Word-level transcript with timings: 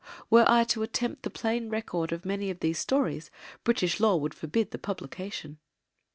Were 0.31 0.45
I 0.47 0.63
to 0.63 0.81
attempt 0.81 1.21
the 1.21 1.29
plain 1.29 1.69
record 1.69 2.11
of 2.11 2.25
many 2.25 2.49
of 2.49 2.59
these 2.61 2.79
stories 2.79 3.29
British 3.63 3.99
law 3.99 4.15
would 4.17 4.33
forbid 4.33 4.71
the 4.71 4.79
publication. 4.79 5.59